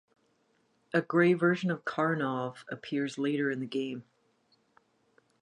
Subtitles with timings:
[0.95, 4.03] A grey version of Karnov appears later in the game.